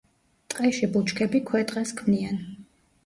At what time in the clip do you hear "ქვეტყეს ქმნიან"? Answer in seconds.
1.53-2.45